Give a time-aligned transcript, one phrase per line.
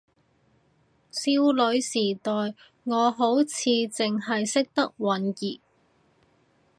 [1.11, 2.55] 少女時代
[2.85, 5.59] 我好似淨係認得允兒